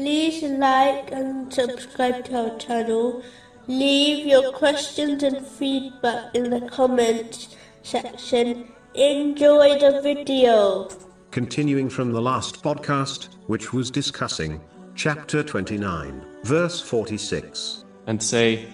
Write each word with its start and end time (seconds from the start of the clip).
like 0.00 1.12
and 1.12 1.52
subscribe 1.52 2.24
to 2.24 2.50
our 2.52 2.58
channel. 2.58 3.22
Leave 3.66 4.26
your 4.26 4.52
questions 4.52 5.22
and 5.22 5.46
feedback 5.46 6.34
in 6.34 6.50
the 6.50 6.62
comments 6.68 7.54
section. 7.82 8.72
Enjoy 8.94 9.78
the 9.78 10.00
video. 10.02 10.88
Continuing 11.30 11.90
from 11.90 12.12
the 12.12 12.20
last 12.20 12.62
podcast, 12.62 13.28
which 13.46 13.72
was 13.72 13.90
discussing 13.90 14.60
chapter 14.94 15.42
29, 15.42 16.24
verse 16.44 16.80
46. 16.80 17.84
and 18.06 18.22
say, 18.22 18.66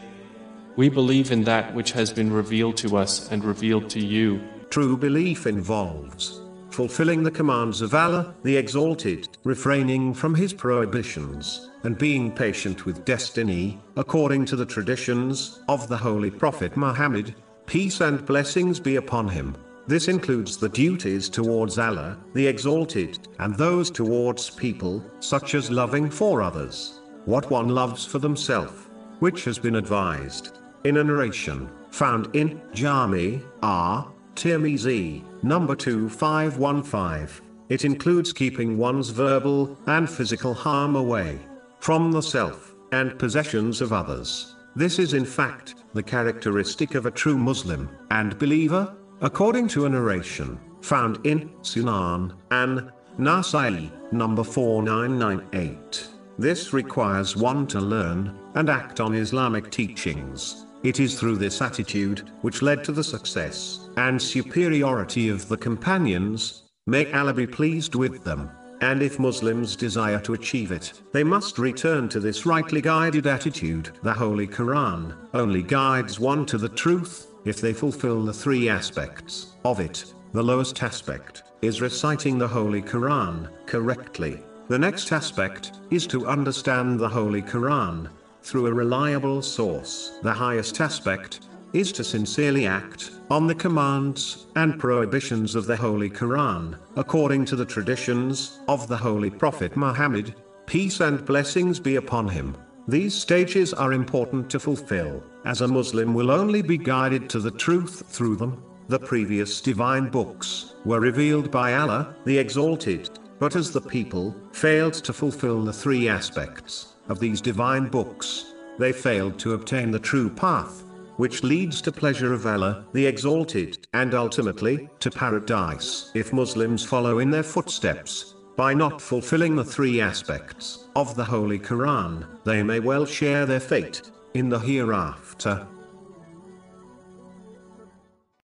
We 0.77 0.89
believe 0.89 1.33
in 1.33 1.43
that 1.45 1.75
which 1.75 1.93
has 1.93 2.13
been 2.13 2.33
revealed 2.33 2.77
to 2.79 2.97
us 2.97 3.31
and 3.33 3.45
revealed 3.45 3.91
to 3.91 4.01
you. 4.01 4.41
True 4.71 4.97
belief 4.97 5.47
involves 5.47 6.41
fulfilling 6.77 7.23
the 7.23 7.31
commands 7.31 7.81
of 7.81 7.95
Allah, 7.95 8.35
the 8.43 8.55
Exalted, 8.55 9.31
refraining 9.45 10.13
from 10.13 10.35
His 10.35 10.53
prohibitions, 10.53 11.71
and 11.85 11.97
being 11.97 12.31
patient 12.31 12.85
with 12.85 13.03
destiny, 13.07 13.81
according 13.97 14.45
to 14.45 14.57
the 14.57 14.67
traditions 14.67 15.61
of 15.71 15.89
the 15.89 15.97
Holy 15.97 16.31
Prophet 16.31 16.77
Muhammad, 16.77 17.35
peace 17.65 18.03
and 18.03 18.27
blessings 18.27 18.79
be 18.79 18.97
upon 18.97 19.27
him. 19.27 19.57
This 19.87 20.09
includes 20.09 20.59
the 20.59 20.69
duties 20.69 21.31
towards 21.31 21.79
Allah, 21.79 22.19
the 22.35 22.47
Exalted, 22.47 23.27
and 23.39 23.55
those 23.55 23.91
towards 23.91 24.51
people, 24.51 25.03
such 25.21 25.55
as 25.55 25.71
loving 25.71 26.11
for 26.11 26.43
others, 26.43 27.01
what 27.25 27.51
one 27.51 27.71
loves 27.71 28.05
for 28.05 28.19
themselves, 28.19 28.91
which 29.21 29.45
has 29.45 29.59
been 29.59 29.77
advised 29.77 30.59
in 30.85 30.99
a 30.99 31.05
narration 31.05 31.71
found 31.91 32.29
in 32.37 32.61
Jami 32.75 33.41
R. 33.63 34.13
Tirmizi, 34.37 35.25
number 35.43 35.75
2515. 35.75 37.43
It 37.71 37.85
includes 37.85 38.33
keeping 38.35 38.77
one's 38.77 39.09
verbal 39.09 39.77
and 39.87 40.09
physical 40.09 40.53
harm 40.53 40.95
away 40.95 41.39
from 41.81 42.13
the 42.13 42.21
self 42.21 42.75
and 42.93 43.19
possessions 43.19 43.81
of 43.81 43.95
others. 43.95 44.55
This 44.77 44.99
is 44.99 45.15
in 45.15 45.25
fact 45.25 45.75
the 45.95 46.03
characteristic 46.03 46.95
of 46.95 47.07
a 47.07 47.11
true 47.11 47.39
Muslim 47.39 47.89
and 48.11 48.39
believer, 48.39 48.95
according 49.23 49.69
to 49.69 49.87
a 49.87 49.89
narration 49.89 50.61
found 50.83 51.25
in 51.27 51.49
Sunan 51.63 52.37
an 52.51 52.93
Nasai, 53.19 53.91
number 54.13 54.45
4998. 54.45 56.09
This 56.39 56.75
requires 56.75 57.35
one 57.35 57.67
to 57.69 57.81
learn 57.81 58.39
and 58.55 58.69
act 58.69 59.01
on 59.01 59.15
Islamic 59.15 59.71
teachings. 59.71 60.67
It 60.87 61.01
is 61.01 61.19
through 61.19 61.39
this 61.39 61.61
attitude 61.61 62.31
which 62.43 62.63
led 62.63 62.85
to 62.85 62.93
the 62.93 63.03
success 63.03 63.89
and 63.97 64.23
superiority 64.23 65.29
of 65.29 65.49
the 65.49 65.57
companions. 65.57 66.63
May 66.87 67.13
Allah 67.13 67.35
be 67.35 67.45
pleased 67.45 67.97
with 67.97 68.23
them. 68.23 68.49
And 68.81 69.03
if 69.03 69.19
Muslims 69.19 69.75
desire 69.75 70.21
to 70.21 70.35
achieve 70.35 70.71
it, 70.71 70.93
they 71.13 71.25
must 71.25 71.59
return 71.59 72.09
to 72.11 72.21
this 72.21 72.47
rightly 72.47 72.81
guided 72.81 73.27
attitude. 73.27 73.91
The 74.05 74.15
Holy 74.15 74.47
Quran 74.47 75.13
only 75.35 75.65
guides 75.65 76.21
one 76.21 76.47
to 76.47 76.57
the 76.57 76.69
truth 76.69 77.35
if 77.45 77.61
they 77.61 77.73
fulfill 77.73 78.25
the 78.25 78.33
three 78.33 78.69
aspects 78.69 79.57
of 79.65 79.81
it. 79.81 80.15
The 80.35 80.45
lowest 80.45 80.81
aspect 80.85 81.43
is 81.63 81.81
reciting 81.81 82.39
the 82.39 82.47
Holy 82.47 82.81
Quran 82.81 83.51
correctly. 83.67 84.39
The 84.69 84.79
next 84.79 85.11
aspect 85.11 85.73
is 85.91 86.07
to 86.07 86.29
understand 86.29 87.01
the 87.01 87.09
Holy 87.09 87.43
Quran 87.43 88.09
through 88.47 88.69
a 88.69 88.73
reliable 88.73 89.43
source. 89.43 90.19
The 90.23 90.33
highest 90.33 90.81
aspect 90.81 91.41
is 91.73 91.91
to 91.93 92.05
sincerely 92.05 92.67
act 92.67 93.11
on 93.29 93.49
the 93.49 93.55
commands 93.55 94.47
and 94.55 94.79
prohibitions 94.79 95.57
of 95.57 95.67
the 95.67 95.77
Holy 95.77 96.09
Quran, 96.09 96.79
according 96.95 97.45
to 97.47 97.57
the 97.57 97.65
traditions 97.65 98.61
of 98.69 98.87
the 98.87 98.97
Holy 98.97 99.31
Prophet 99.31 99.77
Muhammad, 99.77 100.37
peace 100.67 101.01
and 101.01 101.25
blessings 101.25 101.81
be 101.81 101.97
upon 101.97 102.29
him. 102.29 102.57
These 102.87 103.15
stages 103.15 103.75
are 103.75 103.93
important 103.93 104.49
to 104.51 104.61
fulfill, 104.61 105.25
as 105.45 105.61
a 105.61 105.67
Muslim 105.67 106.15
will 106.15 106.31
only 106.31 106.63
be 106.63 106.79
guided 106.79 107.29
to 107.31 107.41
the 107.41 107.51
truth 107.51 108.05
through 108.09 108.37
them. 108.37 108.63
The 108.87 109.01
previous 109.01 109.61
divine 109.61 110.09
books 110.09 110.77
were 110.85 111.01
revealed 111.01 111.51
by 111.51 111.75
Allah, 111.75 112.15
the 112.25 112.39
Exalted, 112.39 113.11
but 113.39 113.57
as 113.57 113.73
the 113.73 113.81
people 113.81 114.35
failed 114.53 114.95
to 114.95 115.13
fulfill 115.13 115.63
the 115.63 115.73
three 115.73 116.09
aspects 116.09 116.95
of 117.09 117.21
these 117.21 117.41
divine 117.41 117.89
books, 117.89 118.55
they 118.79 118.93
failed 118.93 119.39
to 119.39 119.55
obtain 119.55 119.91
the 119.91 119.99
true 119.99 120.29
path, 120.31 120.85
which 121.17 121.43
leads 121.43 121.81
to 121.81 121.93
pleasure 121.93 122.33
of 122.33 122.47
Allah, 122.47 122.85
the 122.93 123.07
Exalted, 123.07 123.87
and 123.95 124.15
ultimately, 124.15 124.89
to 125.01 125.11
paradise. 125.11 126.11
If 126.15 126.33
Muslims 126.33 126.85
follow 126.85 127.19
in 127.21 127.31
their 127.31 127.43
footsteps, 127.43 128.35
by 128.57 128.73
not 128.73 129.01
fulfilling 129.01 129.55
the 129.55 129.65
three 129.65 130.01
aspects 130.01 130.89
of 130.97 131.15
the 131.15 131.25
Holy 131.25 131.59
Quran, 131.59 132.27
they 132.45 132.63
may 132.63 132.81
well 132.81 133.05
share 133.05 133.45
their 133.45 133.61
fate 133.61 134.03
in 134.35 134.49
the 134.49 134.59
hereafter. 134.59 135.67